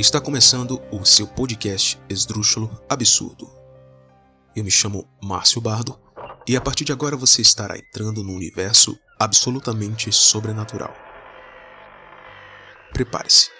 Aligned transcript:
Está 0.00 0.18
começando 0.18 0.80
o 0.90 1.04
seu 1.04 1.26
podcast 1.26 2.00
Esdrúxulo 2.08 2.70
Absurdo. 2.88 3.52
Eu 4.56 4.64
me 4.64 4.70
chamo 4.70 5.06
Márcio 5.22 5.60
Bardo 5.60 6.00
e 6.48 6.56
a 6.56 6.60
partir 6.60 6.86
de 6.86 6.92
agora 6.92 7.18
você 7.18 7.42
estará 7.42 7.76
entrando 7.76 8.24
num 8.24 8.34
universo 8.34 8.98
absolutamente 9.18 10.10
sobrenatural. 10.10 10.94
Prepare-se, 12.94 13.50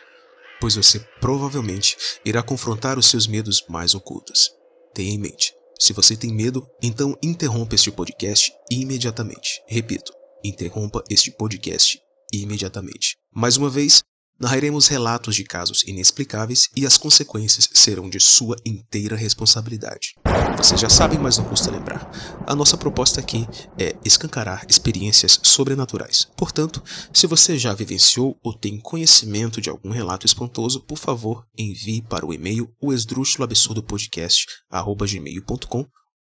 pois 0.59 0.77
você 0.77 1.01
provavelmente 1.21 1.95
irá 2.25 2.43
confrontar 2.43 2.99
os 2.99 3.11
seus 3.11 3.27
medos 3.27 3.63
mais 3.69 3.95
ocultos. 3.95 4.51
Tenha 4.95 5.13
em 5.13 5.19
mente, 5.19 5.53
se 5.79 5.93
você 5.93 6.17
tem 6.17 6.33
medo, 6.33 6.67
então 6.83 7.15
interrompa 7.23 7.75
este 7.75 7.91
podcast 7.91 8.51
imediatamente. 8.71 9.63
Repito, 9.69 10.11
interrompa 10.43 11.05
este 11.11 11.31
podcast 11.33 12.01
imediatamente. 12.33 13.19
Mais 13.31 13.59
uma 13.59 13.69
vez, 13.69 14.03
narraremos 14.41 14.89
relatos 14.89 15.37
de 15.37 15.45
casos 15.45 15.85
inexplicáveis 15.87 16.69
e 16.75 16.87
as 16.87 16.97
consequências 16.97 17.69
serão 17.75 18.09
de 18.09 18.19
sua 18.19 18.57
inteira 18.65 19.15
responsabilidade. 19.15 20.15
Vocês 20.57 20.81
já 20.81 20.89
sabem, 20.89 21.19
mas 21.19 21.37
não 21.37 21.45
custa 21.45 21.71
lembrar. 21.71 22.11
A 22.47 22.55
nossa 22.55 22.77
proposta 22.77 23.21
aqui 23.21 23.47
é 23.79 23.95
escancarar 24.05 24.65
experiências 24.69 25.39
sobrenaturais. 25.43 26.27
Portanto, 26.37 26.83
se 27.13 27.27
você 27.27 27.59
já 27.59 27.75
vivenciou 27.75 28.39
ou 28.43 28.55
tem 28.55 28.81
conhecimento 28.81 29.61
de 29.61 29.69
algum 29.69 29.91
relato 29.91 30.27
espantoso, 30.27 30.81
por 30.81 30.97
favor, 30.97 31.45
envie 31.57 32.03
para 32.03 32.25
o 32.25 32.33
e-mail 32.33 32.71
o 32.81 32.91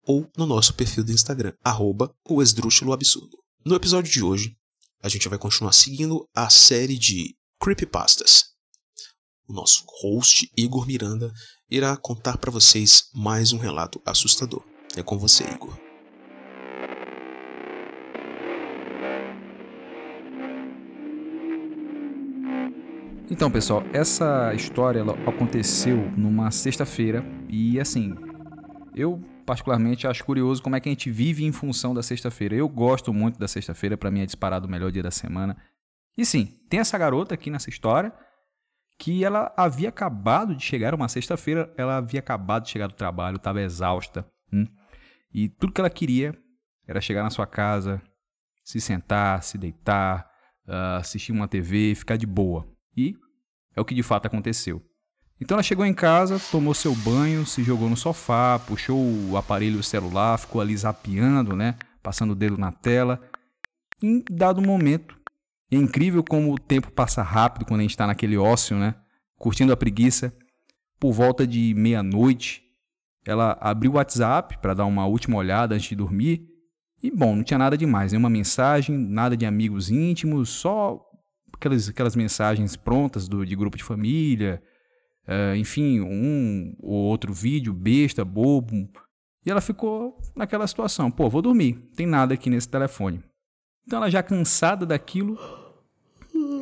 ou 0.06 0.26
no 0.36 0.46
nosso 0.46 0.74
perfil 0.74 1.04
do 1.04 1.12
Instagram, 1.12 1.52
arroba 1.64 2.12
o. 2.28 2.42
No 3.64 3.74
episódio 3.74 4.10
de 4.10 4.22
hoje, 4.22 4.56
a 5.02 5.08
gente 5.08 5.28
vai 5.28 5.38
continuar 5.38 5.72
seguindo 5.72 6.26
a 6.34 6.50
série 6.50 6.98
de 6.98 7.34
Creepypastas. 7.62 8.54
O 9.46 9.52
nosso 9.52 9.84
host, 10.00 10.50
Igor 10.56 10.86
Miranda, 10.86 11.30
irá 11.70 11.94
contar 11.94 12.38
para 12.38 12.50
vocês 12.50 13.10
mais 13.14 13.52
um 13.52 13.58
relato 13.58 14.00
assustador. 14.06 14.64
É 14.96 15.02
com 15.02 15.18
você, 15.18 15.44
Igor. 15.44 15.78
Então, 23.30 23.50
pessoal, 23.50 23.82
essa 23.92 24.54
história 24.54 25.02
aconteceu 25.26 25.98
numa 26.16 26.50
sexta-feira 26.50 27.22
e 27.46 27.78
assim, 27.78 28.14
eu 28.94 29.22
particularmente 29.44 30.06
acho 30.06 30.24
curioso 30.24 30.62
como 30.62 30.76
é 30.76 30.80
que 30.80 30.88
a 30.88 30.92
gente 30.92 31.10
vive 31.10 31.44
em 31.44 31.52
função 31.52 31.92
da 31.92 32.02
sexta-feira. 32.02 32.54
Eu 32.54 32.70
gosto 32.70 33.12
muito 33.12 33.38
da 33.38 33.46
sexta-feira, 33.46 33.98
para 33.98 34.10
mim 34.10 34.20
é 34.20 34.26
disparado 34.26 34.66
o 34.66 34.70
melhor 34.70 34.90
dia 34.90 35.02
da 35.02 35.10
semana. 35.10 35.58
E 36.16 36.24
sim, 36.24 36.58
tem 36.68 36.80
essa 36.80 36.98
garota 36.98 37.34
aqui 37.34 37.50
nessa 37.50 37.70
história 37.70 38.12
que 38.98 39.24
ela 39.24 39.52
havia 39.56 39.88
acabado 39.88 40.54
de 40.54 40.62
chegar, 40.62 40.94
uma 40.94 41.08
sexta-feira, 41.08 41.72
ela 41.76 41.96
havia 41.96 42.20
acabado 42.20 42.64
de 42.64 42.70
chegar 42.70 42.86
do 42.86 42.94
trabalho, 42.94 43.36
estava 43.36 43.62
exausta. 43.62 44.26
Hum? 44.52 44.66
E 45.32 45.48
tudo 45.48 45.72
que 45.72 45.80
ela 45.80 45.88
queria 45.88 46.36
era 46.86 47.00
chegar 47.00 47.22
na 47.22 47.30
sua 47.30 47.46
casa, 47.46 48.02
se 48.62 48.78
sentar, 48.78 49.42
se 49.42 49.56
deitar, 49.56 50.28
uh, 50.68 50.98
assistir 50.98 51.32
uma 51.32 51.48
TV, 51.48 51.94
ficar 51.94 52.16
de 52.16 52.26
boa. 52.26 52.68
E 52.94 53.16
é 53.74 53.80
o 53.80 53.84
que 53.84 53.94
de 53.94 54.02
fato 54.02 54.26
aconteceu. 54.26 54.84
Então 55.40 55.54
ela 55.54 55.62
chegou 55.62 55.86
em 55.86 55.94
casa, 55.94 56.38
tomou 56.50 56.74
seu 56.74 56.94
banho, 56.94 57.46
se 57.46 57.62
jogou 57.62 57.88
no 57.88 57.96
sofá, 57.96 58.58
puxou 58.58 58.98
o 58.98 59.36
aparelho 59.36 59.82
celular, 59.82 60.36
ficou 60.38 60.60
ali 60.60 60.76
zapeando, 60.76 61.56
né? 61.56 61.76
Passando 62.02 62.32
o 62.32 62.36
dedo 62.36 62.58
na 62.58 62.70
tela. 62.70 63.18
Em 64.02 64.22
dado 64.30 64.60
momento, 64.60 65.18
é 65.70 65.76
incrível 65.76 66.24
como 66.24 66.52
o 66.52 66.58
tempo 66.58 66.90
passa 66.90 67.22
rápido 67.22 67.64
quando 67.64 67.80
a 67.80 67.82
gente 67.82 67.92
está 67.92 68.06
naquele 68.06 68.36
ócio, 68.36 68.76
né? 68.76 68.94
Curtindo 69.36 69.72
a 69.72 69.76
preguiça. 69.76 70.34
Por 70.98 71.12
volta 71.12 71.46
de 71.46 71.72
meia-noite, 71.74 72.62
ela 73.24 73.56
abriu 73.60 73.92
o 73.92 73.94
WhatsApp 73.94 74.58
para 74.58 74.74
dar 74.74 74.84
uma 74.84 75.06
última 75.06 75.36
olhada 75.36 75.74
antes 75.74 75.88
de 75.88 75.96
dormir. 75.96 76.46
E 77.02 77.10
bom, 77.10 77.36
não 77.36 77.42
tinha 77.42 77.58
nada 77.58 77.78
demais, 77.78 78.12
nenhuma 78.12 78.28
mensagem, 78.28 78.96
nada 78.96 79.36
de 79.36 79.46
amigos 79.46 79.90
íntimos, 79.90 80.50
só 80.50 81.00
aquelas, 81.54 81.88
aquelas 81.88 82.16
mensagens 82.16 82.76
prontas 82.76 83.28
do, 83.28 83.46
de 83.46 83.56
grupo 83.56 83.76
de 83.76 83.84
família, 83.84 84.62
uh, 85.26 85.54
enfim, 85.56 86.00
um 86.00 86.74
ou 86.80 87.04
outro 87.06 87.32
vídeo 87.32 87.72
besta, 87.72 88.24
bobo. 88.24 88.90
E 89.44 89.50
ela 89.50 89.60
ficou 89.60 90.18
naquela 90.36 90.66
situação: 90.66 91.10
pô, 91.10 91.30
vou 91.30 91.40
dormir, 91.40 91.74
tem 91.96 92.06
nada 92.06 92.34
aqui 92.34 92.50
nesse 92.50 92.68
telefone. 92.68 93.22
Então 93.86 93.98
ela 93.98 94.10
já 94.10 94.22
cansada 94.22 94.84
daquilo, 94.84 95.38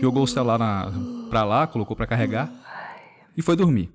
jogou 0.01 0.23
o 0.23 0.27
celular 0.27 0.59
na, 0.59 0.93
pra 1.29 1.45
lá, 1.45 1.67
colocou 1.67 1.97
para 1.97 2.07
carregar 2.07 2.51
e 3.37 3.43
foi 3.43 3.57
dormir. 3.57 3.93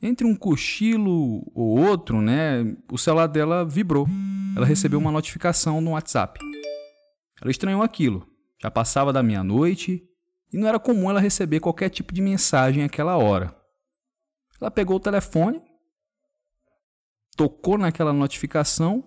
Entre 0.00 0.26
um 0.26 0.34
cochilo 0.34 1.50
ou 1.54 1.80
outro, 1.80 2.20
né, 2.20 2.76
o 2.90 2.96
celular 2.96 3.26
dela 3.26 3.64
vibrou. 3.64 4.06
Ela 4.56 4.64
recebeu 4.64 4.98
uma 4.98 5.10
notificação 5.10 5.80
no 5.80 5.92
WhatsApp. 5.92 6.38
Ela 7.40 7.50
estranhou 7.50 7.82
aquilo. 7.82 8.26
Já 8.60 8.70
passava 8.70 9.12
da 9.12 9.22
meia-noite 9.22 10.02
e 10.52 10.56
não 10.56 10.68
era 10.68 10.78
comum 10.78 11.10
ela 11.10 11.20
receber 11.20 11.60
qualquer 11.60 11.90
tipo 11.90 12.12
de 12.12 12.20
mensagem 12.20 12.84
àquela 12.84 13.16
hora. 13.16 13.54
Ela 14.60 14.70
pegou 14.70 14.96
o 14.96 15.00
telefone, 15.00 15.60
tocou 17.36 17.78
naquela 17.78 18.12
notificação 18.12 19.04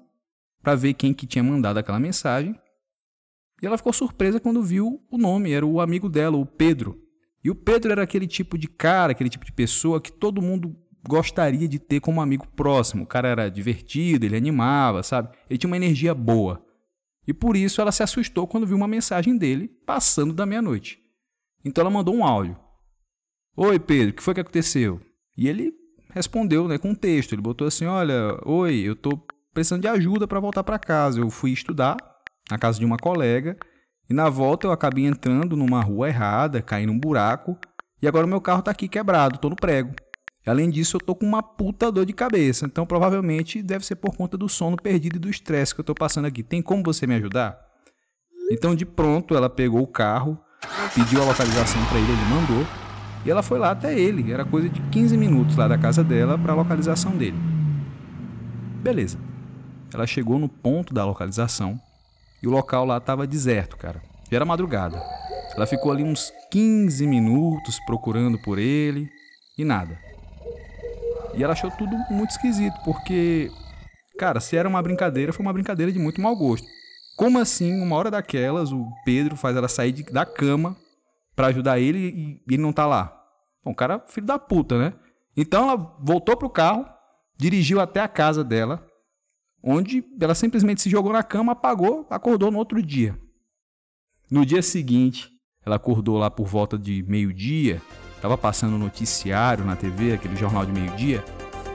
para 0.62 0.76
ver 0.76 0.94
quem 0.94 1.14
que 1.14 1.28
tinha 1.28 1.44
mandado 1.44 1.78
aquela 1.78 2.00
mensagem 2.00 2.58
e 3.62 3.68
ela 3.68 3.78
ficou 3.78 3.94
surpresa 3.94 4.40
quando 4.40 4.64
viu 4.64 5.02
o 5.10 5.18
nome, 5.18 5.52
era 5.52 5.66
o 5.66 5.80
amigo 5.80 6.10
dela, 6.10 6.36
o 6.36 6.46
Pedro. 6.46 7.00
E 7.44 7.50
o 7.50 7.56
Pedro 7.56 7.92
era 7.92 8.04
aquele 8.04 8.28
tipo 8.28 8.58
de 8.58 8.68
cara, 8.68 9.12
aquele 9.12 9.30
tipo 9.30 9.46
de 9.46 9.52
pessoa 9.52 10.02
que 10.02 10.12
todo 10.12 10.42
mundo 10.42 10.76
gostaria 11.08 11.68
de 11.68 11.80
ter 11.80 12.00
como 12.00 12.22
amigo 12.22 12.48
próximo. 12.56 13.04
O 13.04 13.08
cara 13.08 13.28
era 13.28 13.50
divertido, 13.50 14.26
ele 14.26 14.36
animava, 14.36 15.04
sabe? 15.04 15.30
Ele 15.50 15.58
tinha 15.58 15.70
uma 15.70 15.78
energia 15.78 16.14
boa. 16.14 16.64
E 17.28 17.34
por 17.34 17.56
isso 17.56 17.82
ela 17.82 17.92
se 17.92 18.02
assustou 18.02 18.48
quando 18.48 18.66
viu 18.66 18.76
uma 18.76 18.88
mensagem 18.88 19.38
dele 19.38 19.68
passando 19.86 20.34
da 20.34 20.46
meia-noite. 20.46 21.00
Então 21.64 21.84
ela 21.84 21.92
mandou 21.92 22.16
um 22.16 22.26
áudio. 22.26 22.58
Oi, 23.56 23.80
Pedro, 23.80 24.12
o 24.12 24.14
que 24.16 24.24
foi 24.24 24.34
que 24.34 24.40
aconteceu? 24.40 25.00
E 25.38 25.48
ele 25.48 25.74
respondeu 26.14 26.68
né, 26.68 26.78
com 26.78 26.90
um 26.90 26.96
texto. 26.96 27.34
Ele 27.34 27.42
botou 27.42 27.68
assim: 27.68 27.86
Olha, 27.86 28.40
oi, 28.44 28.80
eu 28.80 28.96
tô 28.96 29.20
precisando 29.54 29.82
de 29.82 29.88
ajuda 29.88 30.28
para 30.28 30.40
voltar 30.40 30.64
para 30.64 30.80
casa. 30.80 31.20
Eu 31.20 31.30
fui 31.30 31.52
estudar 31.52 31.98
na 32.52 32.58
casa 32.58 32.78
de 32.78 32.86
uma 32.86 32.98
colega. 32.98 33.58
E 34.10 34.14
na 34.14 34.30
volta 34.30 34.68
eu 34.68 34.72
acabei 34.72 35.06
entrando 35.06 35.56
numa 35.56 35.82
rua 35.82 36.10
errada, 36.10 36.62
caí 36.62 36.86
num 36.86 37.00
buraco. 37.00 37.58
E 38.02 38.08
agora 38.08 38.26
o 38.26 38.30
meu 38.30 38.42
carro 38.42 38.62
tá 38.62 38.72
aqui 38.72 38.88
quebrado, 38.88 39.40
tô 39.40 39.50
no 39.50 39.56
prego. 39.56 39.94
Além 40.46 40.72
disso, 40.72 40.98
eu 40.98 41.02
tô 41.02 41.14
com 41.14 41.26
uma 41.26 41.44
puta 41.44 41.92
dor 41.92 42.06
de 42.06 42.14
cabeça. 42.14 42.66
Então 42.66 42.86
provavelmente 42.86 43.62
deve 43.62 43.86
ser 43.86 43.96
por 43.96 44.16
conta 44.16 44.38
do 44.38 44.50
sono 44.50 44.76
perdido 44.76 45.18
e 45.18 45.20
do 45.20 45.30
estresse 45.30 45.74
que 45.74 45.82
eu 45.82 45.86
tô 45.86 45.94
passando 45.94 46.26
aqui. 46.26 46.44
Tem 46.44 46.62
como 46.62 46.84
você 46.84 47.06
me 47.06 47.16
ajudar? 47.16 47.60
Então 48.52 48.76
de 48.76 48.86
pronto 48.86 49.36
ela 49.36 49.50
pegou 49.50 49.82
o 49.82 49.88
carro, 49.88 50.38
pediu 50.96 51.22
a 51.22 51.26
localização 51.26 51.84
para 51.86 52.00
ele, 52.00 52.12
ele 52.12 52.26
mandou. 52.26 52.68
E 53.24 53.30
ela 53.30 53.44
foi 53.44 53.60
lá 53.60 53.72
até 53.72 53.98
ele. 53.98 54.32
Era 54.32 54.44
coisa 54.44 54.68
de 54.68 54.82
15 54.82 55.16
minutos 55.16 55.56
lá 55.56 55.68
da 55.68 55.78
casa 55.78 56.04
dela 56.04 56.38
para 56.38 56.54
a 56.54 56.56
localização 56.56 57.16
dele. 57.16 57.38
Beleza. 58.82 59.20
Ela 59.94 60.08
chegou 60.08 60.40
no 60.40 60.50
ponto 60.50 60.92
da 60.92 61.06
localização 61.06 61.80
e 62.42 62.48
o 62.48 62.52
local 62.52 62.86
lá 62.86 62.98
estava 62.98 63.28
deserto, 63.28 63.78
cara. 63.78 64.02
Já 64.30 64.38
era 64.38 64.46
madrugada. 64.46 65.02
Ela 65.56 65.68
ficou 65.68 65.92
ali 65.92 66.04
uns 66.04 66.32
15 66.50 67.06
minutos 67.06 67.80
procurando 67.86 68.42
por 68.42 68.58
ele 68.58 69.10
e 69.58 69.66
nada. 69.66 70.00
E 71.34 71.44
ela 71.44 71.54
achou 71.54 71.72
tudo 71.72 71.96
muito 72.10 72.32
esquisito, 72.32 72.76
porque, 72.84 73.50
cara, 74.18 74.40
se 74.40 74.56
era 74.56 74.68
uma 74.68 74.82
brincadeira, 74.82 75.32
foi 75.32 75.46
uma 75.46 75.54
brincadeira 75.54 75.92
de 75.92 76.00
muito 76.00 76.22
mau 76.22 76.36
gosto. 76.36 76.68
Como 77.18 77.40
assim, 77.40 77.82
uma 77.82 77.96
hora 77.96 78.10
daquelas, 78.10 78.72
o 78.72 78.86
Pedro 79.06 79.36
faz 79.36 79.56
ela 79.56 79.68
sair 79.68 79.92
de, 79.92 80.04
da 80.04 80.26
cama 80.26 80.76
para 81.36 81.48
ajudar 81.48 81.80
ele 81.80 82.00
e, 82.00 82.42
e 82.50 82.54
ele 82.54 82.62
não 82.62 82.74
tá 82.74 82.86
lá? 82.86 83.18
Bom, 83.64 83.72
o 83.72 83.76
cara, 83.76 84.04
filho 84.08 84.26
da 84.26 84.40
puta, 84.40 84.78
né? 84.78 84.94
Então 85.36 85.70
ela 85.70 85.96
voltou 86.02 86.36
pro 86.36 86.50
carro, 86.50 86.86
dirigiu 87.38 87.80
até 87.80 88.00
a 88.00 88.08
casa 88.08 88.44
dela, 88.44 88.86
onde 89.64 90.04
ela 90.20 90.36
simplesmente 90.36 90.82
se 90.82 90.90
jogou 90.90 91.14
na 91.14 91.24
cama, 91.24 91.52
apagou, 91.52 92.06
acordou 92.10 92.52
no 92.52 92.58
outro 92.58 92.82
dia. 92.82 93.18
No 94.30 94.46
dia 94.46 94.62
seguinte, 94.62 95.30
ela 95.66 95.76
acordou 95.76 96.18
lá 96.18 96.32
por 96.32 96.48
volta 96.48 96.78
de 96.78 97.04
meio-dia, 97.04 97.82
estava 98.16 98.38
passando 98.38 98.78
noticiário 98.78 99.66
na 99.66 99.76
TV, 99.76 100.14
aquele 100.14 100.36
jornal 100.36 100.66
de 100.66 100.72
meio-dia. 100.72 101.24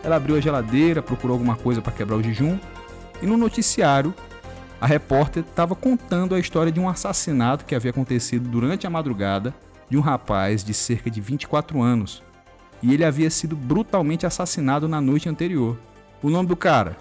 Ela 0.03 0.17
abriu 0.17 0.37
a 0.37 0.41
geladeira, 0.41 1.03
procurou 1.03 1.35
alguma 1.35 1.56
coisa 1.56 1.83
para 1.83 1.93
quebrar 1.93 2.17
o 2.17 2.23
jejum, 2.23 2.59
e 3.23 3.27
no 3.27 3.37
noticiário, 3.37 4.15
a 4.81 4.87
repórter 4.87 5.43
estava 5.43 5.75
contando 5.75 6.35
a 6.35 6.39
história 6.39 6.71
de 6.71 6.79
um 6.79 6.89
assassinato 6.89 7.65
que 7.65 7.75
havia 7.75 7.91
acontecido 7.91 8.49
durante 8.49 8.87
a 8.87 8.91
madrugada 8.91 9.55
de 9.89 9.97
um 9.97 10.00
rapaz 10.00 10.62
de 10.62 10.75
cerca 10.75 11.11
de 11.11 11.21
24 11.21 11.81
anos. 11.81 12.23
E 12.82 12.93
ele 12.93 13.05
havia 13.05 13.31
sido 13.31 13.56
brutalmente 13.56 14.27
assassinado 14.27 14.87
na 14.87 15.00
noite 15.00 15.29
anterior. 15.29 15.79
O 16.23 16.29
nome 16.29 16.49
do 16.49 16.56
cara, 16.56 16.97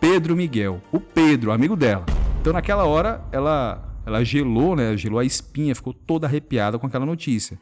Pedro 0.00 0.36
Miguel, 0.36 0.80
o 0.92 1.00
Pedro, 1.00 1.50
amigo 1.50 1.74
dela. 1.74 2.06
Então 2.40 2.52
naquela 2.52 2.84
hora 2.84 3.24
ela 3.32 3.84
ela 4.06 4.24
gelou, 4.24 4.74
né? 4.74 4.96
Gelou 4.96 5.18
a 5.18 5.24
espinha, 5.24 5.74
ficou 5.74 5.92
toda 5.92 6.26
arrepiada 6.26 6.78
com 6.78 6.86
aquela 6.86 7.04
notícia. 7.04 7.58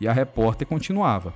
E 0.00 0.08
a 0.08 0.12
repórter 0.12 0.66
continuava. 0.66 1.34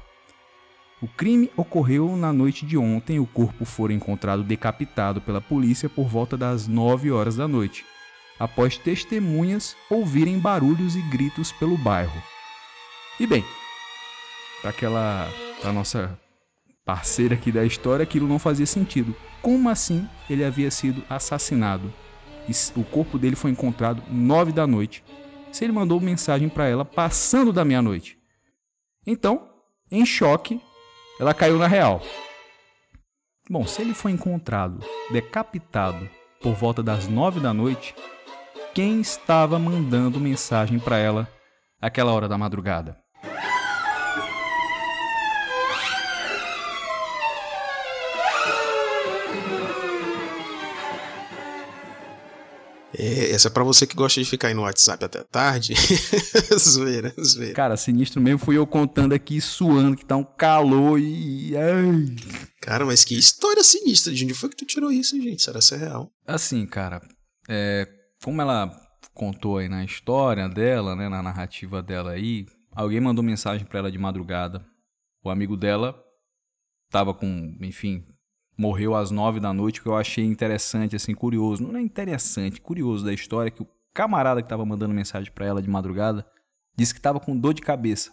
O 1.02 1.08
crime 1.08 1.50
ocorreu 1.56 2.16
na 2.16 2.32
noite 2.32 2.64
de 2.64 2.78
ontem. 2.78 3.18
O 3.18 3.26
corpo 3.26 3.64
foi 3.64 3.92
encontrado 3.92 4.42
decapitado 4.42 5.20
pela 5.20 5.40
polícia 5.40 5.88
por 5.88 6.06
volta 6.06 6.36
das 6.36 6.66
9 6.66 7.10
horas 7.10 7.36
da 7.36 7.46
noite, 7.46 7.84
após 8.38 8.78
testemunhas 8.78 9.76
ouvirem 9.90 10.38
barulhos 10.38 10.96
e 10.96 11.02
gritos 11.02 11.52
pelo 11.52 11.76
bairro. 11.76 12.22
E 13.18 13.26
bem, 13.26 13.44
para 14.62 14.70
aquela 14.70 15.28
pra 15.60 15.72
nossa 15.72 16.18
parceira 16.84 17.34
aqui 17.34 17.52
da 17.52 17.64
história, 17.64 18.02
aquilo 18.02 18.26
não 18.26 18.38
fazia 18.38 18.66
sentido. 18.66 19.14
Como 19.42 19.68
assim 19.68 20.08
ele 20.28 20.44
havia 20.44 20.70
sido 20.70 21.02
assassinado? 21.08 21.92
E 22.48 22.52
o 22.78 22.84
corpo 22.84 23.18
dele 23.18 23.36
foi 23.36 23.50
encontrado 23.50 24.02
nove 24.10 24.52
da 24.52 24.66
noite. 24.66 25.04
Se 25.52 25.64
ele 25.64 25.72
mandou 25.72 26.00
mensagem 26.00 26.48
para 26.48 26.68
ela 26.68 26.84
passando 26.84 27.52
da 27.52 27.64
meia-noite. 27.64 28.18
Então, 29.06 29.48
em 29.90 30.04
choque, 30.04 30.60
ela 31.18 31.34
caiu 31.34 31.58
na 31.58 31.66
real. 31.66 32.02
Bom, 33.48 33.66
se 33.66 33.82
ele 33.82 33.94
foi 33.94 34.12
encontrado 34.12 34.78
decapitado 35.10 36.08
por 36.40 36.54
volta 36.54 36.82
das 36.82 37.08
nove 37.08 37.40
da 37.40 37.52
noite, 37.52 37.94
quem 38.72 39.00
estava 39.00 39.58
mandando 39.58 40.20
mensagem 40.20 40.78
para 40.78 40.98
ela 40.98 41.28
aquela 41.80 42.12
hora 42.12 42.28
da 42.28 42.38
madrugada? 42.38 42.96
É, 53.00 53.30
essa 53.30 53.48
é 53.48 53.50
pra 53.50 53.64
você 53.64 53.86
que 53.86 53.96
gosta 53.96 54.20
de 54.22 54.28
ficar 54.28 54.48
aí 54.48 54.54
no 54.54 54.62
WhatsApp 54.62 55.02
até 55.02 55.24
tarde. 55.24 55.72
zoeira, 56.58 57.14
zoeira. 57.18 57.54
Cara, 57.54 57.74
sinistro 57.74 58.20
mesmo 58.20 58.38
fui 58.38 58.58
eu 58.58 58.66
contando 58.66 59.14
aqui, 59.14 59.40
suando, 59.40 59.96
que 59.96 60.04
tá 60.04 60.16
um 60.16 60.24
calor 60.24 61.00
e. 61.00 61.56
Ai. 61.56 62.14
Cara, 62.60 62.84
mas 62.84 63.02
que 63.02 63.18
história 63.18 63.64
sinistra. 63.64 64.12
De 64.12 64.24
onde 64.24 64.34
foi 64.34 64.50
que 64.50 64.56
tu 64.56 64.66
tirou 64.66 64.92
isso, 64.92 65.20
gente? 65.20 65.42
Será 65.42 65.60
que 65.60 65.74
é 65.74 65.76
real? 65.78 66.12
Assim, 66.26 66.66
cara, 66.66 67.00
é, 67.48 67.88
como 68.22 68.42
ela 68.42 68.70
contou 69.14 69.56
aí 69.56 69.68
na 69.68 69.82
história 69.82 70.46
dela, 70.46 70.94
né, 70.94 71.08
na 71.08 71.22
narrativa 71.22 71.82
dela 71.82 72.10
aí, 72.10 72.44
alguém 72.70 73.00
mandou 73.00 73.24
mensagem 73.24 73.66
para 73.66 73.78
ela 73.78 73.90
de 73.90 73.98
madrugada. 73.98 74.62
O 75.24 75.30
amigo 75.30 75.56
dela 75.56 75.98
tava 76.90 77.14
com, 77.14 77.56
enfim, 77.62 78.04
morreu 78.60 78.94
às 78.94 79.10
nove 79.10 79.40
da 79.40 79.54
noite, 79.54 79.80
que 79.80 79.88
eu 79.88 79.96
achei 79.96 80.22
interessante, 80.22 80.94
assim, 80.94 81.14
curioso. 81.14 81.62
Não 81.62 81.78
é 81.78 81.80
interessante, 81.80 82.60
curioso 82.60 83.02
da 83.02 83.12
história, 83.12 83.50
que 83.50 83.62
o 83.62 83.68
camarada 83.94 84.42
que 84.42 84.48
tava 84.48 84.66
mandando 84.66 84.92
mensagem 84.92 85.32
para 85.32 85.46
ela 85.46 85.62
de 85.62 85.70
madrugada 85.70 86.26
disse 86.76 86.94
que 86.94 87.00
tava 87.00 87.18
com 87.18 87.34
dor 87.36 87.54
de 87.54 87.62
cabeça. 87.62 88.10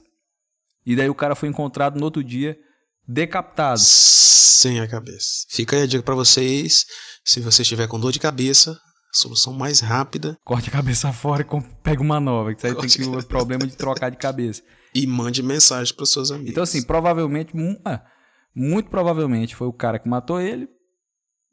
E 0.85 0.95
daí 0.95 1.09
o 1.09 1.15
cara 1.15 1.35
foi 1.35 1.49
encontrado 1.49 1.99
no 1.99 2.05
outro 2.05 2.23
dia 2.23 2.57
decapitado. 3.05 3.81
Sem 3.81 4.79
a 4.79 4.87
cabeça. 4.87 5.45
Fica 5.49 5.75
aí 5.75 5.83
a 5.83 5.85
dica 5.85 6.01
para 6.01 6.15
vocês. 6.15 6.85
Se 7.25 7.41
você 7.41 7.61
estiver 7.61 7.89
com 7.89 7.99
dor 7.99 8.13
de 8.13 8.19
cabeça, 8.19 8.79
solução 9.11 9.51
mais 9.51 9.81
rápida. 9.81 10.37
Corte 10.45 10.69
a 10.69 10.71
cabeça 10.71 11.11
fora 11.11 11.41
e 11.41 11.61
pega 11.83 12.01
uma 12.01 12.21
nova. 12.21 12.55
Que 12.55 12.67
aí 12.67 12.73
tem 12.73 12.89
que 12.89 13.03
o 13.03 13.21
problema 13.25 13.67
de 13.67 13.75
trocar 13.75 14.09
de 14.09 14.17
cabeça. 14.17 14.63
E 14.95 15.05
mande 15.05 15.43
mensagem 15.43 15.93
para 15.93 16.05
seus 16.05 16.31
amigos. 16.31 16.51
Então, 16.51 16.63
assim, 16.63 16.81
provavelmente. 16.81 17.51
Ah, 17.83 18.01
muito 18.57 18.89
provavelmente 18.89 19.55
foi 19.55 19.67
o 19.67 19.73
cara 19.73 19.99
que 19.99 20.09
matou 20.09 20.41
ele, 20.41 20.67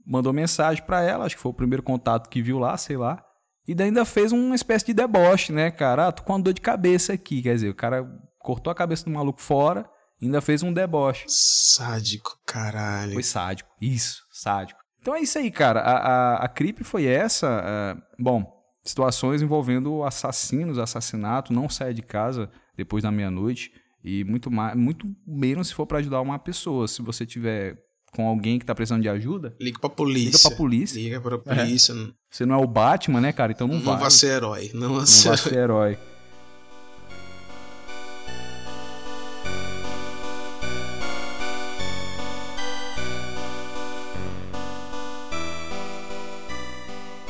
mandou 0.07 0.33
mensagem 0.33 0.83
para 0.85 1.03
ela, 1.03 1.25
acho 1.25 1.37
que 1.37 1.43
foi 1.43 1.51
o 1.51 1.55
primeiro 1.55 1.83
contato 1.83 2.29
que 2.29 2.43
viu 2.43 2.59
lá, 2.59 2.77
sei 2.77 2.97
lá. 2.97 3.23
E 3.67 3.75
daí 3.75 3.89
ainda 3.89 4.05
fez 4.05 4.33
uma 4.33 4.55
espécie 4.55 4.87
de 4.87 4.95
deboche, 4.95 5.53
né, 5.53 5.71
cara? 5.71 6.09
Ah, 6.09 6.13
tô 6.13 6.23
com 6.23 6.33
uma 6.33 6.43
dor 6.43 6.53
de 6.53 6.61
cabeça 6.61 7.15
aqui. 7.15 7.41
Quer 7.43 7.55
dizer, 7.55 7.71
o 7.71 7.75
cara 7.75 8.07
cortou 8.39 8.71
a 8.71 8.75
cabeça 8.75 9.05
do 9.05 9.11
maluco 9.11 9.41
fora 9.41 9.89
ainda 10.25 10.41
fez 10.41 10.63
um 10.63 10.73
deboche. 10.73 11.25
Sádico, 11.29 12.39
caralho. 12.47 13.13
Foi 13.13 13.23
sádico. 13.23 13.71
Isso, 13.81 14.23
sádico. 14.31 14.81
Então 15.01 15.15
é 15.15 15.21
isso 15.21 15.39
aí, 15.39 15.51
cara. 15.51 15.81
A, 15.81 15.97
a, 15.97 16.45
a 16.45 16.49
creep 16.49 16.83
foi 16.83 17.05
essa. 17.05 17.63
Uh, 17.63 18.23
bom, 18.23 18.51
situações 18.83 19.43
envolvendo 19.43 20.03
assassinos, 20.03 20.79
assassinato, 20.79 21.53
não 21.53 21.69
saia 21.69 21.93
de 21.93 22.03
casa 22.03 22.51
depois 22.77 23.03
da 23.03 23.11
meia-noite. 23.11 23.71
E 24.05 24.23
muito, 24.25 24.51
mais, 24.51 24.77
muito 24.77 25.09
menos 25.27 25.69
se 25.69 25.75
for 25.75 25.87
para 25.87 25.99
ajudar 25.99 26.21
uma 26.21 26.39
pessoa. 26.39 26.87
Se 26.87 27.01
você 27.01 27.25
tiver 27.25 27.79
com 28.13 28.29
alguém 28.29 28.59
que 28.59 28.67
tá 28.67 28.75
precisando 28.75 29.03
de 29.03 29.09
ajuda, 29.09 29.57
liga 29.59 29.79
pra 29.81 29.91
polícia. 29.91 30.37
Liga 30.37 30.39
pra 30.49 30.57
polícia. 30.57 31.01
Liga 31.01 31.21
pra 31.21 31.39
polícia. 31.39 31.93
É. 31.93 32.13
Você 32.31 32.47
não 32.47 32.55
é 32.55 32.59
o 32.59 32.67
Batman, 32.67 33.21
né, 33.21 33.33
cara? 33.33 33.53
Então 33.53 33.67
não, 33.67 33.77
não 33.77 33.83
vai. 33.83 33.95
Não 33.95 34.01
vai 34.01 34.11
ser 34.11 34.27
herói. 34.27 34.71
Não 34.75 34.89
não 34.91 35.07
ser... 35.07 35.29
vai 35.29 35.39
ser 35.39 35.57
herói. 35.57 35.99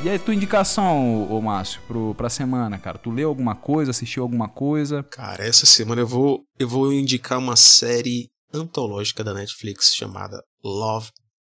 E 0.04 0.08
aí, 0.10 0.18
tua 0.18 0.34
indicação, 0.34 1.32
ô 1.32 1.40
Márcio, 1.40 1.80
pro, 1.88 2.14
pra 2.14 2.28
semana, 2.28 2.78
cara? 2.78 2.98
Tu 2.98 3.10
leu 3.10 3.26
alguma 3.26 3.54
coisa, 3.56 3.90
assistiu 3.90 4.22
alguma 4.22 4.46
coisa? 4.50 5.02
Cara, 5.02 5.42
essa 5.42 5.64
semana 5.64 6.02
eu 6.02 6.06
vou, 6.06 6.44
eu 6.58 6.68
vou 6.68 6.92
indicar 6.92 7.38
uma 7.38 7.56
série 7.56 8.28
antológica 8.52 9.24
da 9.24 9.32
Netflix 9.32 9.94
chamada 9.94 10.44
Love, 10.62 11.08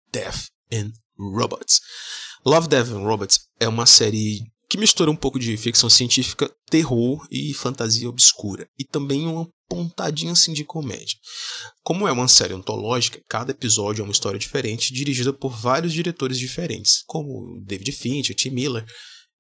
Death 0.10 0.46
and 0.72 0.94
Robots. 1.20 1.82
Love, 2.46 2.70
Death 2.70 2.92
and 2.92 3.04
Robots 3.04 3.40
é 3.60 3.68
uma 3.68 3.86
série 3.86 4.40
que 4.70 4.78
mistura 4.78 5.12
um 5.12 5.16
pouco 5.16 5.40
de 5.40 5.56
ficção 5.58 5.90
científica, 5.90 6.52
terror 6.70 7.26
e 7.32 7.54
fantasia 7.54 8.10
obscura. 8.10 8.68
E 8.78 8.84
também 8.84 9.28
uma 9.28 9.48
pontadinha 9.68 10.32
assim 10.32 10.54
de 10.54 10.64
comédia. 10.64 11.18
Como 11.84 12.08
é 12.08 12.12
uma 12.12 12.28
série 12.28 12.54
antológica, 12.54 13.22
cada 13.28 13.52
episódio 13.52 14.02
é 14.02 14.04
uma 14.04 14.12
história 14.12 14.40
diferente, 14.40 14.94
dirigida 14.94 15.34
por 15.34 15.50
vários 15.50 15.94
diretores 15.94 16.38
diferentes, 16.38 17.04
como 17.06 17.62
David 17.66 17.92
Fincher, 17.92 18.36
Tim 18.36 18.52
Miller, 18.52 18.86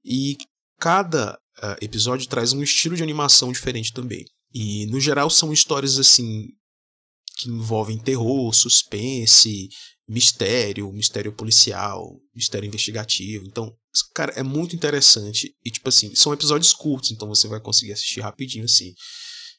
e 0.03 0.37
cada 0.79 1.33
uh, 1.33 1.75
episódio 1.81 2.27
traz 2.27 2.53
um 2.53 2.63
estilo 2.63 2.95
de 2.95 3.03
animação 3.03 3.51
diferente 3.51 3.93
também. 3.93 4.25
E 4.53 4.85
no 4.87 4.99
geral 4.99 5.29
são 5.29 5.51
histórias 5.51 5.99
assim 5.99 6.47
que 7.37 7.49
envolvem 7.49 7.97
terror, 7.97 8.53
suspense, 8.53 9.67
mistério, 10.07 10.91
mistério 10.91 11.33
policial, 11.33 12.17
mistério 12.33 12.67
investigativo. 12.67 13.45
Então, 13.45 13.75
cara, 14.13 14.31
é 14.35 14.43
muito 14.43 14.75
interessante 14.75 15.55
e 15.63 15.71
tipo 15.71 15.89
assim, 15.89 16.13
são 16.15 16.33
episódios 16.33 16.73
curtos, 16.73 17.11
então 17.11 17.27
você 17.27 17.47
vai 17.47 17.59
conseguir 17.59 17.93
assistir 17.93 18.21
rapidinho 18.21 18.65
assim. 18.65 18.93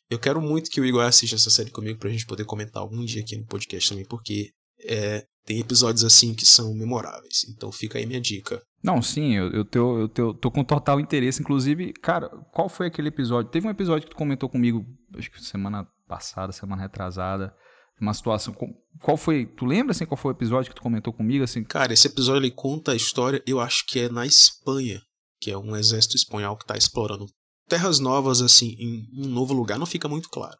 Eu 0.08 0.18
quero 0.18 0.40
muito 0.40 0.70
que 0.70 0.80
o 0.80 0.84
Igor 0.84 1.02
assista 1.02 1.36
essa 1.36 1.50
série 1.50 1.70
comigo 1.70 1.98
pra 1.98 2.10
gente 2.10 2.26
poder 2.26 2.44
comentar 2.44 2.82
algum 2.82 3.04
dia 3.04 3.22
aqui 3.22 3.36
no 3.36 3.46
podcast 3.46 3.88
também, 3.88 4.04
porque 4.04 4.50
é, 4.84 5.24
tem 5.44 5.60
episódios 5.60 6.04
assim 6.04 6.34
que 6.34 6.46
são 6.46 6.74
memoráveis. 6.74 7.44
Então 7.48 7.72
fica 7.72 7.98
aí 7.98 8.06
minha 8.06 8.20
dica. 8.20 8.62
Não, 8.82 9.02
sim, 9.02 9.34
eu, 9.34 9.50
eu, 9.50 9.64
tô, 9.64 9.98
eu 9.98 10.08
tô, 10.08 10.34
tô 10.34 10.50
com 10.50 10.62
total 10.62 11.00
interesse. 11.00 11.40
Inclusive, 11.40 11.92
cara, 11.94 12.28
qual 12.52 12.68
foi 12.68 12.86
aquele 12.86 13.08
episódio? 13.08 13.50
Teve 13.50 13.66
um 13.66 13.70
episódio 13.70 14.06
que 14.06 14.14
tu 14.14 14.16
comentou 14.16 14.48
comigo, 14.48 14.84
acho 15.16 15.30
que 15.30 15.42
semana 15.42 15.86
passada, 16.06 16.52
semana 16.52 16.82
retrasada, 16.82 17.52
uma 18.00 18.14
situação. 18.14 18.54
Qual 19.00 19.16
foi? 19.16 19.46
Tu 19.46 19.64
lembra 19.64 19.92
assim 19.92 20.06
qual 20.06 20.16
foi 20.16 20.32
o 20.32 20.36
episódio 20.36 20.70
que 20.70 20.76
tu 20.76 20.82
comentou 20.82 21.12
comigo 21.12 21.44
assim? 21.44 21.64
Cara, 21.64 21.92
esse 21.92 22.06
episódio 22.06 22.40
ele 22.40 22.50
conta 22.50 22.92
a 22.92 22.96
história, 22.96 23.42
eu 23.46 23.60
acho 23.60 23.84
que 23.86 24.00
é 24.00 24.08
na 24.08 24.26
Espanha, 24.26 25.00
que 25.40 25.50
é 25.50 25.58
um 25.58 25.74
exército 25.76 26.16
espanhol 26.16 26.56
que 26.56 26.64
está 26.64 26.76
explorando 26.76 27.26
terras 27.68 27.98
novas, 27.98 28.40
assim, 28.40 28.76
em 28.78 29.08
um 29.24 29.28
novo 29.28 29.52
lugar, 29.52 29.78
não 29.78 29.86
fica 29.86 30.08
muito 30.08 30.28
claro. 30.28 30.56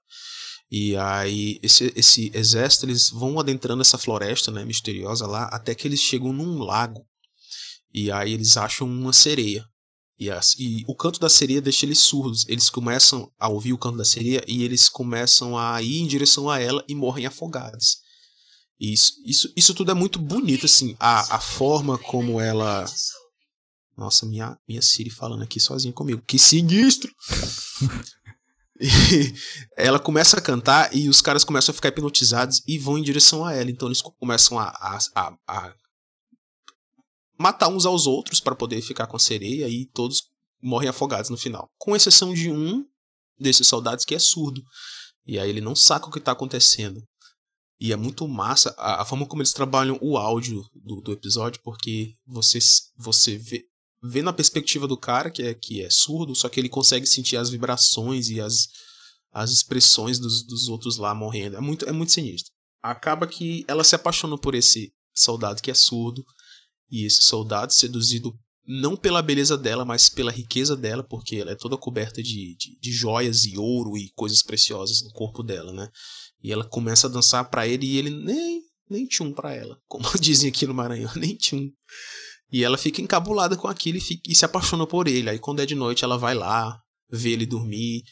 E 0.70 0.96
aí, 0.96 1.60
esse, 1.62 1.92
esse 1.94 2.30
exército, 2.34 2.86
eles 2.86 3.10
vão 3.10 3.38
adentrando 3.38 3.82
essa 3.82 3.96
floresta, 3.96 4.50
né, 4.50 4.64
misteriosa 4.64 5.26
lá, 5.26 5.44
até 5.44 5.74
que 5.74 5.86
eles 5.86 6.00
chegam 6.00 6.32
num 6.32 6.58
lago. 6.58 7.06
E 7.94 8.10
aí 8.10 8.32
eles 8.32 8.56
acham 8.56 8.86
uma 8.86 9.12
sereia. 9.12 9.64
E, 10.18 10.30
as, 10.30 10.54
e 10.58 10.84
o 10.86 10.94
canto 10.94 11.20
da 11.20 11.28
sereia 11.28 11.60
deixa 11.60 11.84
eles 11.84 12.00
surdos. 12.00 12.46
Eles 12.48 12.70
começam 12.70 13.30
a 13.38 13.48
ouvir 13.48 13.72
o 13.72 13.78
canto 13.78 13.98
da 13.98 14.04
sereia 14.04 14.42
e 14.46 14.64
eles 14.64 14.88
começam 14.88 15.58
a 15.58 15.82
ir 15.82 16.00
em 16.00 16.06
direção 16.06 16.48
a 16.48 16.58
ela 16.58 16.84
e 16.88 16.94
morrem 16.94 17.26
afogados. 17.26 17.98
Isso, 18.78 19.12
isso, 19.24 19.52
isso 19.56 19.74
tudo 19.74 19.90
é 19.90 19.94
muito 19.94 20.18
bonito, 20.18 20.66
assim. 20.66 20.96
A, 20.98 21.36
a 21.36 21.40
forma 21.40 21.98
como 21.98 22.40
ela 22.40 22.86
nossa, 23.96 24.26
minha, 24.26 24.58
minha 24.68 24.82
Siri 24.82 25.08
falando 25.08 25.42
aqui 25.42 25.58
sozinha 25.58 25.92
comigo. 25.92 26.22
Que 26.26 26.38
sinistro! 26.38 27.10
e 28.78 29.32
ela 29.74 29.98
começa 29.98 30.36
a 30.36 30.40
cantar 30.40 30.94
e 30.94 31.08
os 31.08 31.22
caras 31.22 31.44
começam 31.44 31.72
a 31.72 31.74
ficar 31.74 31.88
hipnotizados 31.88 32.62
e 32.66 32.78
vão 32.78 32.98
em 32.98 33.02
direção 33.02 33.44
a 33.44 33.54
ela. 33.54 33.70
Então 33.70 33.88
eles 33.88 34.02
começam 34.02 34.58
a, 34.58 34.68
a, 34.68 34.98
a, 35.14 35.34
a 35.48 35.74
matar 37.38 37.68
uns 37.68 37.86
aos 37.86 38.06
outros 38.06 38.40
para 38.40 38.56
poder 38.56 38.80
ficar 38.82 39.06
com 39.06 39.16
a 39.16 39.20
sereia 39.20 39.68
e 39.68 39.86
todos 39.86 40.24
morrem 40.62 40.88
afogados 40.88 41.30
no 41.30 41.36
final. 41.36 41.68
Com 41.78 41.94
exceção 41.94 42.32
de 42.32 42.50
um 42.50 42.84
desses 43.38 43.66
soldados 43.66 44.04
que 44.04 44.14
é 44.14 44.18
surdo. 44.18 44.62
E 45.26 45.38
aí 45.38 45.48
ele 45.48 45.60
não 45.60 45.74
saca 45.74 46.06
o 46.06 46.10
que 46.10 46.18
está 46.18 46.32
acontecendo. 46.32 47.02
E 47.78 47.92
é 47.92 47.96
muito 47.96 48.26
massa 48.26 48.74
a, 48.78 49.02
a, 49.02 49.04
forma 49.04 49.26
como 49.26 49.42
eles 49.42 49.52
trabalham 49.52 49.98
o 50.00 50.16
áudio 50.16 50.64
do, 50.74 51.00
do 51.02 51.12
episódio, 51.12 51.60
porque 51.62 52.14
você, 52.26 52.58
você 52.96 53.36
vê, 53.36 53.64
vê 54.02 54.22
na 54.22 54.32
perspectiva 54.32 54.88
do 54.88 54.96
cara, 54.96 55.30
que 55.30 55.42
é, 55.42 55.54
que 55.54 55.82
é 55.82 55.88
surdo, 55.90 56.34
só 56.34 56.48
que 56.48 56.58
ele 56.58 56.70
consegue 56.70 57.06
sentir 57.06 57.36
as 57.36 57.50
vibrações 57.50 58.30
e 58.30 58.40
as, 58.40 58.68
as 59.30 59.50
expressões 59.50 60.18
dos, 60.18 60.46
dos 60.46 60.68
outros 60.68 60.96
lá 60.96 61.14
morrendo. 61.14 61.56
É 61.56 61.60
muito, 61.60 61.86
é 61.86 61.92
muito 61.92 62.12
sinistro. 62.12 62.50
acaba 62.82 63.26
que 63.26 63.62
ela 63.68 63.84
se 63.84 63.94
apaixona 63.94 64.38
por 64.38 64.54
esse 64.54 64.90
soldado 65.14 65.60
que 65.60 65.70
é 65.70 65.74
surdo. 65.74 66.24
E 66.90 67.04
esse 67.04 67.22
soldado, 67.22 67.72
seduzido 67.72 68.32
não 68.66 68.96
pela 68.96 69.22
beleza 69.22 69.56
dela, 69.56 69.84
mas 69.84 70.08
pela 70.08 70.32
riqueza 70.32 70.76
dela, 70.76 71.02
porque 71.02 71.36
ela 71.36 71.52
é 71.52 71.54
toda 71.54 71.76
coberta 71.76 72.22
de, 72.22 72.56
de, 72.56 72.76
de 72.80 72.92
joias 72.92 73.44
e 73.44 73.56
ouro 73.56 73.96
e 73.96 74.10
coisas 74.14 74.42
preciosas 74.42 75.02
no 75.02 75.10
corpo 75.10 75.42
dela, 75.42 75.72
né? 75.72 75.88
E 76.42 76.52
ela 76.52 76.64
começa 76.64 77.06
a 77.06 77.10
dançar 77.10 77.48
para 77.48 77.66
ele 77.66 77.86
e 77.86 77.96
ele 77.96 78.10
nem, 78.10 78.60
nem 78.90 79.06
tchum 79.06 79.32
pra 79.32 79.54
ela. 79.54 79.78
Como 79.86 80.04
dizem 80.20 80.48
aqui 80.48 80.66
no 80.66 80.74
Maranhão, 80.74 81.12
nem 81.14 81.36
tchum. 81.36 81.70
E 82.50 82.64
ela 82.64 82.76
fica 82.76 83.00
encabulada 83.00 83.56
com 83.56 83.68
aquilo 83.68 83.98
e, 83.98 84.00
fica, 84.00 84.22
e 84.28 84.34
se 84.34 84.44
apaixona 84.44 84.86
por 84.86 85.06
ele. 85.06 85.30
Aí 85.30 85.38
quando 85.38 85.60
é 85.60 85.66
de 85.66 85.74
noite 85.74 86.04
ela 86.04 86.18
vai 86.18 86.34
lá, 86.34 86.76
vê 87.08 87.30
ele 87.30 87.46
dormir, 87.46 88.02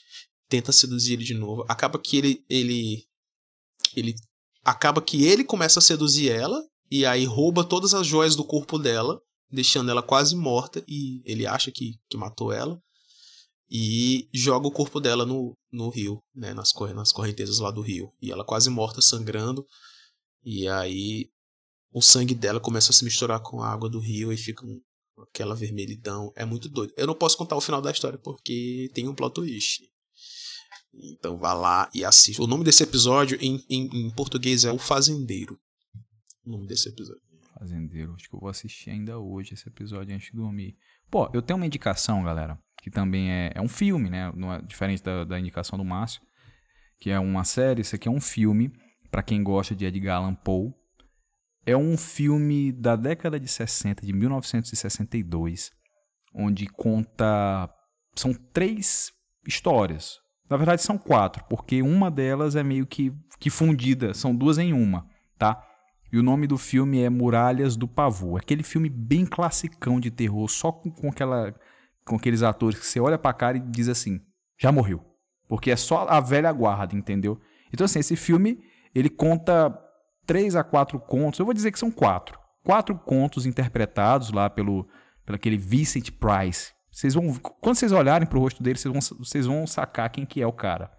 tenta 0.48 0.70
seduzir 0.70 1.14
ele 1.14 1.24
de 1.24 1.34
novo. 1.34 1.64
Acaba 1.68 1.98
que 1.98 2.16
ele, 2.16 2.44
ele, 2.48 3.04
ele 3.96 4.14
acaba 4.64 5.02
que 5.02 5.24
ele 5.24 5.44
começa 5.44 5.80
a 5.80 5.82
seduzir 5.82 6.30
ela 6.30 6.60
e 6.90 7.04
aí 7.06 7.24
rouba 7.24 7.64
todas 7.64 7.94
as 7.94 8.06
joias 8.06 8.36
do 8.36 8.44
corpo 8.44 8.78
dela 8.78 9.20
deixando 9.50 9.90
ela 9.90 10.02
quase 10.02 10.34
morta 10.34 10.84
e 10.88 11.22
ele 11.24 11.46
acha 11.46 11.70
que, 11.70 11.98
que 12.08 12.16
matou 12.16 12.52
ela 12.52 12.80
e 13.70 14.28
joga 14.32 14.66
o 14.66 14.70
corpo 14.70 15.00
dela 15.00 15.24
no, 15.24 15.56
no 15.72 15.88
rio, 15.88 16.22
né, 16.34 16.52
nas, 16.52 16.72
nas 16.94 17.12
correntezas 17.12 17.58
lá 17.58 17.70
do 17.70 17.80
rio. 17.80 18.12
E 18.20 18.30
ela 18.30 18.44
quase 18.44 18.68
morta, 18.68 19.00
sangrando. 19.00 19.66
E 20.44 20.68
aí 20.68 21.30
o 21.92 22.02
sangue 22.02 22.34
dela 22.34 22.60
começa 22.60 22.90
a 22.90 22.94
se 22.94 23.04
misturar 23.04 23.40
com 23.40 23.62
a 23.62 23.68
água 23.68 23.88
do 23.88 23.98
rio 23.98 24.32
e 24.32 24.36
fica 24.36 24.66
um, 24.66 24.80
aquela 25.22 25.54
vermelhidão. 25.54 26.32
É 26.36 26.44
muito 26.44 26.68
doido. 26.68 26.92
Eu 26.96 27.06
não 27.06 27.14
posso 27.14 27.36
contar 27.36 27.56
o 27.56 27.60
final 27.60 27.80
da 27.80 27.90
história 27.90 28.18
porque 28.18 28.90
tem 28.92 29.08
um 29.08 29.14
plot 29.14 29.34
twist. 29.34 29.82
Então 30.92 31.38
vá 31.38 31.52
lá 31.52 31.90
e 31.94 32.04
assista. 32.04 32.42
O 32.42 32.46
nome 32.46 32.64
desse 32.64 32.82
episódio 32.82 33.38
em, 33.40 33.64
em, 33.68 34.06
em 34.06 34.10
português 34.10 34.64
é 34.64 34.72
O 34.72 34.78
Fazendeiro. 34.78 35.58
O 36.46 36.50
nome 36.50 36.66
desse 36.66 36.88
episódio. 36.88 37.22
Fazendeiro. 37.58 38.14
Acho 38.14 38.28
que 38.28 38.34
eu 38.34 38.40
vou 38.40 38.48
assistir 38.48 38.90
ainda 38.90 39.18
hoje 39.18 39.54
esse 39.54 39.68
episódio 39.68 40.14
antes 40.14 40.30
de 40.30 40.36
dormir. 40.36 40.76
Pô, 41.10 41.30
eu 41.32 41.40
tenho 41.40 41.56
uma 41.56 41.66
indicação, 41.66 42.22
galera, 42.22 42.58
que 42.82 42.90
também 42.90 43.30
é, 43.30 43.52
é 43.54 43.60
um 43.60 43.68
filme, 43.68 44.10
né? 44.10 44.30
É 44.30 44.62
diferente 44.62 45.02
da, 45.02 45.24
da 45.24 45.38
indicação 45.38 45.78
do 45.78 45.84
Márcio, 45.84 46.20
que 46.98 47.10
é 47.10 47.18
uma 47.18 47.44
série. 47.44 47.80
Isso 47.80 47.94
aqui 47.94 48.08
é 48.08 48.10
um 48.10 48.20
filme, 48.20 48.72
para 49.10 49.22
quem 49.22 49.42
gosta 49.42 49.74
de 49.74 49.84
Edgar 49.84 50.18
Allan 50.18 50.34
Poe. 50.34 50.74
É 51.64 51.76
um 51.76 51.96
filme 51.96 52.72
da 52.72 52.94
década 52.94 53.40
de 53.40 53.48
60, 53.48 54.04
de 54.04 54.12
1962, 54.12 55.72
onde 56.34 56.66
conta. 56.66 57.70
São 58.14 58.34
três 58.34 59.12
histórias. 59.46 60.20
Na 60.50 60.58
verdade, 60.58 60.82
são 60.82 60.98
quatro, 60.98 61.42
porque 61.48 61.80
uma 61.80 62.10
delas 62.10 62.54
é 62.54 62.62
meio 62.62 62.86
que, 62.86 63.12
que 63.40 63.48
fundida, 63.48 64.12
são 64.12 64.36
duas 64.36 64.58
em 64.58 64.74
uma, 64.74 65.08
tá? 65.38 65.66
E 66.14 66.18
o 66.18 66.22
nome 66.22 66.46
do 66.46 66.56
filme 66.56 67.00
é 67.02 67.10
Muralhas 67.10 67.76
do 67.76 67.88
Pavor. 67.88 68.38
Aquele 68.38 68.62
filme 68.62 68.88
bem 68.88 69.26
classicão 69.26 69.98
de 69.98 70.12
terror, 70.12 70.48
só 70.48 70.70
com, 70.70 70.88
com, 70.88 71.08
aquela, 71.08 71.52
com 72.04 72.14
aqueles 72.14 72.40
atores 72.44 72.78
que 72.78 72.86
você 72.86 73.00
olha 73.00 73.18
pra 73.18 73.32
cara 73.32 73.56
e 73.56 73.60
diz 73.60 73.88
assim, 73.88 74.20
já 74.56 74.70
morreu. 74.70 75.04
Porque 75.48 75.72
é 75.72 75.76
só 75.76 76.06
a 76.08 76.20
velha 76.20 76.52
guarda, 76.52 76.94
entendeu? 76.94 77.40
Então, 77.72 77.84
assim, 77.84 77.98
esse 77.98 78.14
filme, 78.14 78.62
ele 78.94 79.10
conta 79.10 79.76
três 80.24 80.54
a 80.54 80.62
quatro 80.62 81.00
contos. 81.00 81.40
Eu 81.40 81.46
vou 81.46 81.52
dizer 81.52 81.72
que 81.72 81.80
são 81.80 81.90
quatro. 81.90 82.38
Quatro 82.62 82.96
contos 82.96 83.44
interpretados 83.44 84.30
lá 84.30 84.48
pelo, 84.48 84.86
pelo 85.26 85.34
aquele 85.34 85.56
Vincent 85.56 86.12
Price. 86.12 86.70
Vocês 86.92 87.14
vão, 87.14 87.34
quando 87.60 87.74
vocês 87.74 87.90
olharem 87.90 88.28
pro 88.28 88.38
rosto 88.38 88.62
dele, 88.62 88.78
vocês 88.78 88.92
vão, 88.92 89.18
vocês 89.18 89.46
vão 89.46 89.66
sacar 89.66 90.08
quem 90.10 90.24
que 90.24 90.40
é 90.40 90.46
o 90.46 90.52
cara. 90.52 90.92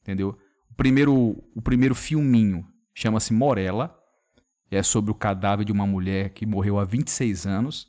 Entendeu? 0.00 0.38
O 0.70 0.74
primeiro, 0.74 1.14
o 1.54 1.60
primeiro 1.60 1.94
filminho 1.94 2.64
chama-se 2.94 3.34
Morella 3.34 3.94
é 4.70 4.82
sobre 4.82 5.10
o 5.10 5.14
cadáver 5.14 5.64
de 5.64 5.72
uma 5.72 5.86
mulher 5.86 6.30
que 6.30 6.46
morreu 6.46 6.78
há 6.78 6.84
26 6.84 7.46
anos. 7.46 7.88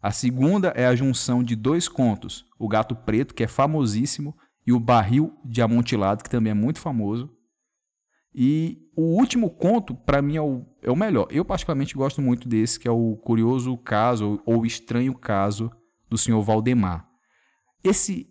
A 0.00 0.10
segunda 0.10 0.68
é 0.76 0.86
a 0.86 0.94
junção 0.94 1.42
de 1.42 1.56
dois 1.56 1.88
contos, 1.88 2.46
O 2.58 2.68
Gato 2.68 2.94
Preto, 2.94 3.34
que 3.34 3.42
é 3.42 3.48
famosíssimo, 3.48 4.36
e 4.66 4.72
O 4.72 4.78
Barril 4.78 5.36
de 5.44 5.62
Amontilado, 5.62 6.22
que 6.22 6.30
também 6.30 6.50
é 6.50 6.54
muito 6.54 6.78
famoso. 6.78 7.30
E 8.34 8.86
o 8.94 9.02
último 9.02 9.50
conto, 9.50 9.94
para 9.94 10.22
mim, 10.22 10.36
é 10.36 10.42
o, 10.42 10.64
é 10.82 10.90
o 10.90 10.96
melhor. 10.96 11.26
Eu, 11.30 11.44
particularmente, 11.44 11.94
gosto 11.94 12.20
muito 12.20 12.48
desse, 12.48 12.78
que 12.78 12.86
é 12.86 12.90
o 12.90 13.16
curioso 13.16 13.76
caso, 13.78 14.40
ou 14.44 14.64
estranho 14.66 15.14
caso, 15.14 15.70
do 16.08 16.18
senhor 16.18 16.42
Valdemar. 16.42 17.08
Esse. 17.82 18.28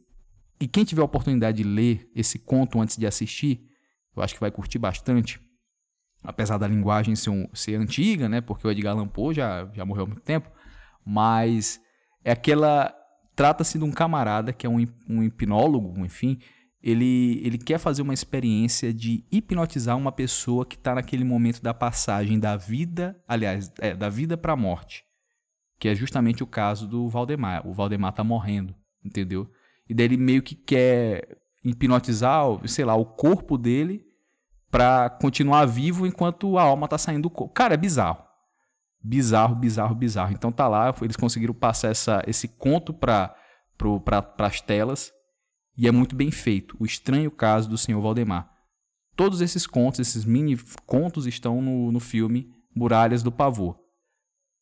E 0.59 0.67
quem 0.67 0.83
tiver 0.83 1.01
a 1.01 1.05
oportunidade 1.05 1.61
de 1.61 1.63
ler 1.63 2.09
esse 2.15 2.39
conto 2.39 2.79
antes 2.79 2.97
de 2.97 3.05
assistir, 3.05 3.67
eu 4.15 4.23
acho 4.23 4.33
que 4.33 4.39
vai 4.39 4.49
curtir 4.49 4.79
bastante 4.79 5.39
apesar 6.23 6.57
da 6.57 6.67
linguagem 6.67 7.15
ser, 7.15 7.29
um, 7.29 7.47
ser 7.53 7.75
antiga, 7.75 8.27
né? 8.27 8.41
Porque 8.41 8.67
o 8.67 8.71
Edgar 8.71 8.93
Allan 8.93 9.07
Poe 9.07 9.33
já, 9.33 9.69
já 9.73 9.85
morreu 9.85 10.03
há 10.03 10.07
muito 10.07 10.21
tempo, 10.21 10.49
mas 11.05 11.79
é 12.23 12.31
aquela 12.31 12.93
trata-se 13.35 13.77
de 13.77 13.83
um 13.83 13.91
camarada 13.91 14.51
que 14.51 14.65
é 14.65 14.69
um, 14.69 14.83
um 15.07 15.21
hipnólogo, 15.21 16.03
enfim, 16.03 16.39
ele, 16.81 17.39
ele 17.45 17.57
quer 17.57 17.77
fazer 17.77 18.01
uma 18.01 18.13
experiência 18.13 18.91
de 18.91 19.23
hipnotizar 19.31 19.95
uma 19.95 20.11
pessoa 20.11 20.65
que 20.65 20.75
está 20.75 20.95
naquele 20.95 21.23
momento 21.23 21.61
da 21.61 21.73
passagem 21.73 22.39
da 22.39 22.55
vida, 22.55 23.21
aliás, 23.27 23.71
é, 23.79 23.95
da 23.95 24.09
vida 24.09 24.35
para 24.35 24.53
a 24.53 24.55
morte, 24.55 25.03
que 25.77 25.87
é 25.87 25.93
justamente 25.93 26.41
o 26.41 26.47
caso 26.47 26.87
do 26.87 27.07
Valdemar. 27.09 27.67
O 27.67 27.73
Valdemar 27.73 28.11
está 28.11 28.23
morrendo, 28.23 28.73
entendeu? 29.03 29.47
E 29.87 29.93
daí 29.93 30.05
ele 30.05 30.17
meio 30.17 30.41
que 30.41 30.55
quer 30.55 31.37
hipnotizar, 31.63 32.45
sei 32.67 32.85
lá, 32.85 32.95
o 32.95 33.05
corpo 33.05 33.57
dele 33.57 34.06
para 34.77 35.09
continuar 35.09 35.65
vivo 35.65 36.05
enquanto 36.05 36.55
a 36.55 36.61
alma 36.61 36.87
tá 36.87 36.99
saindo 36.99 37.23
do 37.23 37.29
corpo. 37.31 37.51
Cara, 37.51 37.73
é 37.73 37.77
bizarro. 37.77 38.23
Bizarro, 39.03 39.55
bizarro, 39.55 39.95
bizarro. 39.95 40.33
Então 40.33 40.51
tá 40.51 40.67
lá, 40.67 40.93
eles 41.01 41.15
conseguiram 41.15 41.51
passar 41.55 41.89
essa, 41.89 42.21
esse 42.27 42.47
conto 42.47 42.93
para 42.93 43.35
pra, 44.05 44.45
as 44.45 44.61
telas 44.61 45.11
e 45.75 45.87
é 45.87 45.91
muito 45.91 46.15
bem 46.15 46.29
feito. 46.29 46.77
O 46.79 46.85
estranho 46.85 47.31
caso 47.31 47.67
do 47.67 47.75
senhor 47.75 47.99
Valdemar. 47.99 48.51
Todos 49.15 49.41
esses 49.41 49.65
contos, 49.65 49.99
esses 49.99 50.23
mini 50.25 50.55
contos 50.85 51.25
estão 51.25 51.59
no, 51.59 51.91
no 51.91 51.99
filme 51.99 52.47
Muralhas 52.75 53.23
do 53.23 53.31
Pavor. 53.31 53.79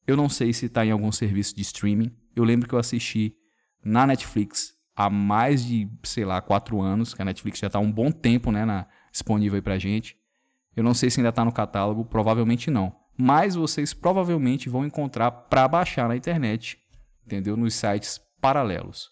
Eu 0.07 0.15
não 0.15 0.29
sei 0.29 0.53
se 0.53 0.67
está 0.67 0.85
em 0.85 0.91
algum 0.91 1.11
serviço 1.11 1.53
de 1.53 1.61
streaming. 1.61 2.15
Eu 2.33 2.45
lembro 2.45 2.69
que 2.69 2.73
eu 2.73 2.79
assisti 2.79 3.35
na 3.83 4.07
Netflix 4.07 4.75
há 4.95 5.09
mais 5.09 5.65
de, 5.65 5.91
sei 6.03 6.23
lá, 6.23 6.41
quatro 6.41 6.79
anos, 6.79 7.13
que 7.13 7.21
a 7.21 7.25
Netflix 7.25 7.59
já 7.59 7.67
está 7.67 7.79
há 7.79 7.81
um 7.81 7.91
bom 7.91 8.13
tempo 8.13 8.49
né, 8.49 8.63
na, 8.63 8.87
disponível 9.15 9.55
aí 9.55 9.61
pra 9.61 9.79
gente. 9.79 10.17
Eu 10.75 10.83
não 10.83 10.93
sei 10.93 11.09
se 11.09 11.21
ainda 11.21 11.29
está 11.29 11.45
no 11.45 11.53
catálogo, 11.53 12.03
provavelmente 12.03 12.69
não. 12.69 12.93
Mas 13.17 13.55
vocês 13.55 13.93
provavelmente 13.93 14.67
vão 14.67 14.85
encontrar 14.85 15.31
para 15.31 15.65
baixar 15.69 16.09
na 16.09 16.17
internet, 16.17 16.77
entendeu? 17.25 17.55
Nos 17.55 17.73
sites 17.73 18.19
paralelos. 18.41 19.09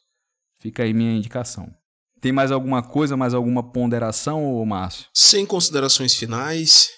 Fica 0.59 0.83
aí 0.83 0.93
minha 0.93 1.15
indicação. 1.15 1.73
Tem 2.19 2.33
mais 2.33 2.51
alguma 2.51 2.83
coisa, 2.83 3.15
mais 3.15 3.33
alguma 3.33 3.71
ponderação, 3.71 4.43
ô 4.43 4.65
Márcio? 4.65 5.07
Sem 5.13 5.45
considerações 5.45 6.13
finais, 6.15 6.89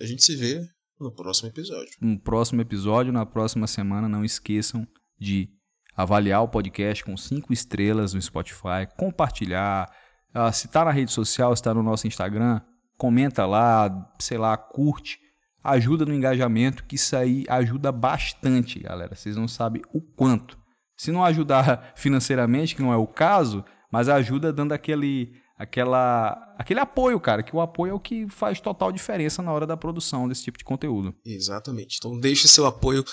a 0.00 0.04
gente 0.04 0.24
se 0.24 0.34
vê 0.34 0.60
no 1.00 1.12
próximo 1.12 1.48
episódio. 1.48 1.92
No 2.00 2.18
próximo 2.18 2.60
episódio, 2.60 3.12
na 3.12 3.24
próxima 3.24 3.68
semana, 3.68 4.08
não 4.08 4.24
esqueçam 4.24 4.86
de 5.18 5.48
avaliar 5.96 6.42
o 6.42 6.48
podcast 6.48 7.04
com 7.04 7.16
cinco 7.16 7.52
estrelas 7.52 8.14
no 8.14 8.22
Spotify, 8.22 8.86
compartilhar, 8.96 9.88
Uh, 10.34 10.52
se 10.52 10.66
está 10.66 10.84
na 10.84 10.90
rede 10.90 11.10
social, 11.12 11.54
se 11.54 11.60
está 11.60 11.72
no 11.72 11.82
nosso 11.82 12.06
Instagram, 12.06 12.60
comenta 12.96 13.46
lá, 13.46 14.12
sei 14.18 14.36
lá, 14.36 14.56
curte, 14.56 15.18
ajuda 15.62 16.04
no 16.04 16.14
engajamento, 16.14 16.84
que 16.84 16.96
isso 16.96 17.16
aí 17.16 17.44
ajuda 17.48 17.92
bastante, 17.92 18.80
galera. 18.80 19.14
Vocês 19.14 19.36
não 19.36 19.48
sabem 19.48 19.82
o 19.92 20.00
quanto. 20.00 20.58
Se 20.96 21.12
não 21.12 21.24
ajudar 21.24 21.92
financeiramente, 21.96 22.74
que 22.74 22.82
não 22.82 22.92
é 22.92 22.96
o 22.96 23.06
caso, 23.06 23.64
mas 23.90 24.08
ajuda 24.08 24.52
dando 24.52 24.72
aquele, 24.72 25.32
aquela, 25.56 26.54
aquele 26.58 26.80
apoio, 26.80 27.20
cara, 27.20 27.42
que 27.42 27.54
o 27.54 27.60
apoio 27.60 27.92
é 27.92 27.94
o 27.94 28.00
que 28.00 28.28
faz 28.28 28.60
total 28.60 28.92
diferença 28.92 29.42
na 29.42 29.52
hora 29.52 29.66
da 29.66 29.76
produção 29.76 30.28
desse 30.28 30.44
tipo 30.44 30.58
de 30.58 30.64
conteúdo. 30.64 31.14
Exatamente. 31.24 31.96
Então 31.98 32.18
deixe 32.18 32.48
seu 32.48 32.66
apoio, 32.66 33.04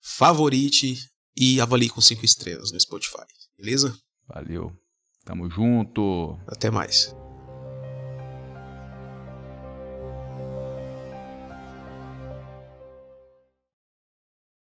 favorite 0.00 0.96
e 1.36 1.60
avalie 1.60 1.88
com 1.88 2.00
cinco 2.00 2.24
estrelas 2.24 2.70
no 2.70 2.78
Spotify, 2.78 3.24
beleza? 3.58 3.96
Valeu. 4.28 4.83
Tamo 5.24 5.48
junto. 5.48 6.38
Até 6.46 6.70
mais. 6.70 7.16